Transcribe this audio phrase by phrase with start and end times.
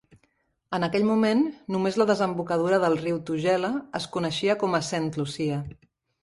[0.77, 1.43] En aquell moment,
[1.75, 5.63] només la desembocadura del riu Tugela es coneixia com a Saint Lucia.